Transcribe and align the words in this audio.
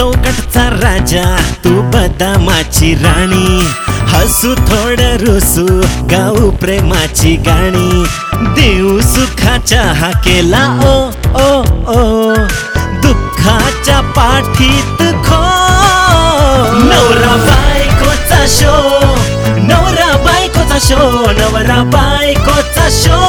चौकटचा 0.00 0.62
राजा 0.68 1.24
तू 1.64 1.70
बदामाची 1.70 2.94
राणी. 2.94 3.66
हसू 4.08 4.54
थोड 4.54 5.00
रुसू 5.00 5.66
गाऊ 6.10 6.50
प्रेमाची 6.50 7.36
गाणी. 7.36 8.04
देऊ 8.34 9.00
सुखाच्या 9.00 9.82
हा 9.82 10.10
केला 10.10 10.62
ओ 10.84 10.94
ओ 11.42 11.50
ओ. 11.96 12.34
दुःखाच्या 13.02 14.00
पाठीत 14.00 15.02
खो. 15.02 15.42
नवरा 16.88 17.36
बायकोचा 17.36 18.46
शो 18.48 18.76
नवरा 19.56 20.16
बायकोचा 20.16 20.78
शो 20.80 21.10
नवरा 21.30 21.82
बायकोचा 21.84 22.88
शो. 22.90 23.19